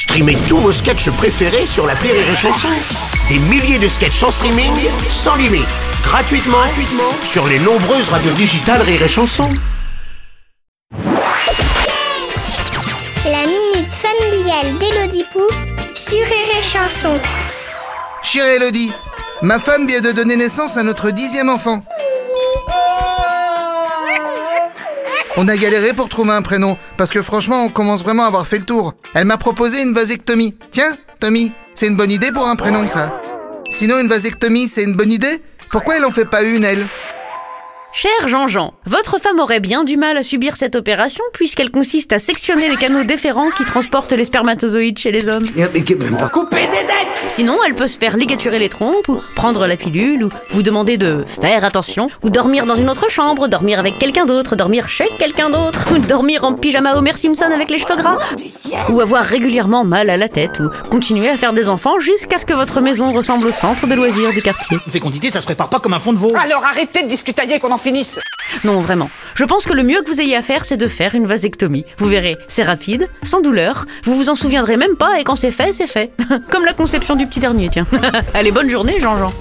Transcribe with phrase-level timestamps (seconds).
[0.00, 2.68] Streamez tous vos sketchs préférés sur la Rire et Chanson.
[3.28, 4.72] Des milliers de sketchs en streaming,
[5.10, 5.68] sans limite,
[6.02, 9.46] gratuitement, gratuitement sur les nombreuses radios digitales Rire et Chanson.
[13.26, 15.42] La minute familiale d'Élodie Pou
[15.94, 17.20] sur Rire et Chanson.
[18.22, 18.94] Chère Elodie,
[19.42, 21.84] ma femme vient de donner naissance à notre dixième enfant.
[25.36, 28.46] On a galéré pour trouver un prénom, parce que franchement, on commence vraiment à avoir
[28.46, 28.94] fait le tour.
[29.14, 30.56] Elle m'a proposé une vasectomie.
[30.72, 33.20] Tiens, Tommy, c'est une bonne idée pour un prénom, ça.
[33.70, 36.84] Sinon, une vasectomie, c'est une bonne idée Pourquoi elle en fait pas une, elle?
[37.92, 42.20] Cher Jean-Jean, votre femme aurait bien du mal à subir cette opération puisqu'elle consiste à
[42.20, 45.42] sectionner les canaux déférents qui transportent les spermatozoïdes chez les hommes.
[47.28, 50.96] Sinon, elle peut se faire ligaturer les trompes, ou prendre la pilule, ou vous demander
[50.98, 55.08] de faire attention, ou dormir dans une autre chambre, dormir avec quelqu'un d'autre, dormir chez
[55.18, 58.18] quelqu'un d'autre, ou dormir en pyjama Homer Simpson avec les cheveux gras,
[58.88, 62.46] ou avoir régulièrement mal à la tête, ou continuer à faire des enfants jusqu'à ce
[62.46, 64.78] que votre maison ressemble au centre de loisirs du quartier.
[64.88, 66.32] Fécondité, ça se prépare pas comme un fond de veau.
[66.42, 68.20] Alors arrêtez de discutailler qu'on en finisse.
[68.64, 69.10] Non, vraiment.
[69.34, 71.84] Je pense que le mieux que vous ayez à faire, c'est de faire une vasectomie.
[71.98, 75.50] Vous verrez, c'est rapide, sans douleur, vous vous en souviendrez même pas, et quand c'est
[75.50, 76.12] fait, c'est fait.
[76.50, 77.86] Comme la conception du petit dernier, tiens.
[78.34, 79.32] Allez, bonne journée, Jean-Jean.